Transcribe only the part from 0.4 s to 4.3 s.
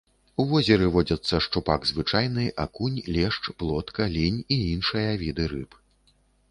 У возеры водзяцца шчупак звычайны, акунь, лешч, плотка,